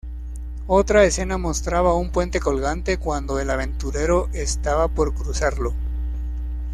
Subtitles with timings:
[0.65, 5.75] Otra escena mostraba un puente colgante cuando el aventurero estaba por cruzarlo.